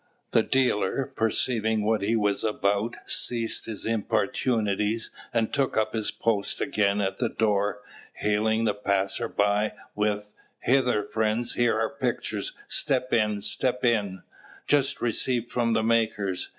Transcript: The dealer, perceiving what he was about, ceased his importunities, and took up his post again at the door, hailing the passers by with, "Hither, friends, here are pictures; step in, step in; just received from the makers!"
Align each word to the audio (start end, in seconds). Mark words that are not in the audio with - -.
The 0.31 0.41
dealer, 0.41 1.05
perceiving 1.15 1.83
what 1.85 2.01
he 2.01 2.15
was 2.15 2.43
about, 2.43 2.95
ceased 3.05 3.67
his 3.67 3.85
importunities, 3.85 5.11
and 5.31 5.53
took 5.53 5.77
up 5.77 5.93
his 5.93 6.09
post 6.09 6.59
again 6.59 7.01
at 7.01 7.19
the 7.19 7.29
door, 7.29 7.81
hailing 8.13 8.65
the 8.65 8.73
passers 8.73 9.33
by 9.37 9.73
with, 9.93 10.33
"Hither, 10.61 11.03
friends, 11.03 11.53
here 11.53 11.79
are 11.79 11.87
pictures; 11.91 12.51
step 12.67 13.13
in, 13.13 13.41
step 13.41 13.85
in; 13.85 14.23
just 14.65 15.01
received 15.03 15.51
from 15.51 15.73
the 15.73 15.83
makers!" 15.83 16.49